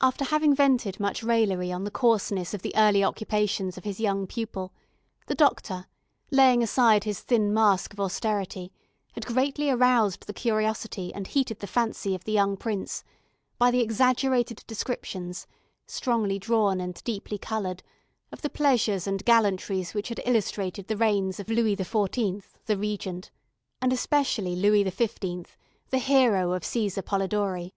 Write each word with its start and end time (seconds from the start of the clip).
After 0.00 0.24
having 0.26 0.54
vented 0.54 1.00
much 1.00 1.24
raillery 1.24 1.72
on 1.72 1.82
the 1.82 1.90
coarseness 1.90 2.54
of 2.54 2.62
the 2.62 2.72
early 2.76 3.02
occupations 3.02 3.76
of 3.76 3.82
his 3.82 3.98
young 3.98 4.28
pupil, 4.28 4.72
the 5.26 5.34
doctor, 5.34 5.88
laying 6.30 6.62
aside 6.62 7.02
his 7.02 7.18
thin 7.18 7.52
mask 7.52 7.92
of 7.92 7.98
austerity, 7.98 8.72
had 9.14 9.26
greatly 9.26 9.68
aroused 9.68 10.24
the 10.28 10.32
curiosity 10.32 11.12
and 11.12 11.26
heated 11.26 11.58
the 11.58 11.66
fancy 11.66 12.14
of 12.14 12.22
the 12.22 12.30
young 12.30 12.56
prince, 12.56 13.02
by 13.58 13.72
the 13.72 13.80
exaggerated 13.80 14.62
descriptions, 14.68 15.48
strongly 15.84 16.38
drawn 16.38 16.80
and 16.80 17.02
deeply 17.02 17.36
coloured, 17.36 17.82
of 18.30 18.42
the 18.42 18.50
pleasures 18.50 19.04
and 19.08 19.24
gallantries 19.24 19.94
which 19.94 20.10
had 20.10 20.20
illustrated 20.24 20.86
the 20.86 20.96
reigns 20.96 21.40
of 21.40 21.48
Louis 21.48 21.74
XIV., 21.74 22.44
the 22.66 22.78
Regent, 22.78 23.32
and 23.82 23.92
especially 23.92 24.54
Louis 24.54 24.88
XV., 24.88 25.56
the 25.88 25.98
hero 25.98 26.52
of 26.52 26.62
César 26.62 27.04
Polidori. 27.04 27.72